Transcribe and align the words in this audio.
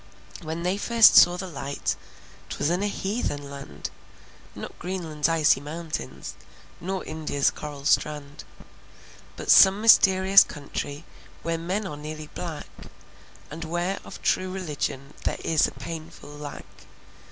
When 0.41 0.63
they 0.63 0.77
first 0.79 1.15
saw 1.15 1.37
the 1.37 1.45
light, 1.45 1.95
'T 2.49 2.57
was 2.57 2.71
in 2.71 2.81
a 2.81 2.87
heathen 2.87 3.51
land. 3.51 3.91
Not 4.55 4.79
Greenland's 4.79 5.29
icy 5.29 5.59
mountains, 5.61 6.33
Nor 6.79 7.05
India's 7.05 7.51
coral 7.51 7.85
strand, 7.85 8.43
But 9.35 9.51
some 9.51 9.79
mysterious 9.79 10.43
country 10.43 11.05
Where 11.43 11.59
men 11.59 11.85
are 11.85 11.97
nearly 11.97 12.31
black 12.33 12.65
And 13.51 13.63
where 13.63 13.99
of 14.03 14.19
true 14.23 14.49
religion, 14.51 15.13
There 15.23 15.37
is 15.43 15.67
a 15.67 15.71
painful 15.71 16.29
lack. 16.31 16.65